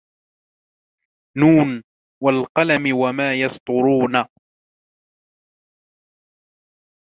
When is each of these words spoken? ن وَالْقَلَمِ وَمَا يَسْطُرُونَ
ن 1.39 1.83
وَالْقَلَمِ 2.23 2.95
وَمَا 2.97 3.33
يَسْطُرُونَ 3.33 4.25